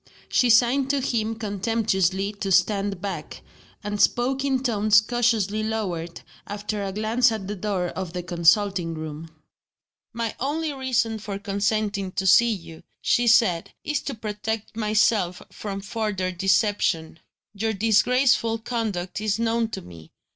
[0.29, 3.43] She signed to him contemptuously to stand back
[3.83, 8.95] and spoke in tones cautiously lowered, after a glance at the door of the consulting
[8.95, 9.29] room.
[10.11, 15.81] "My only reason for consenting to see you," she said, "is to protect myself from
[15.81, 17.19] further deception.
[17.53, 20.11] Your disgraceful conduct is known to me.